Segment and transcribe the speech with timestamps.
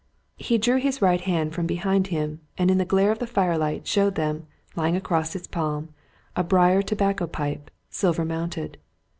[0.39, 3.85] He drew his right hand from behind him, and in the glare of the firelight
[3.85, 5.89] showed them, lying across its palm,
[6.35, 8.79] a briar tobacco pipe, silver mounted.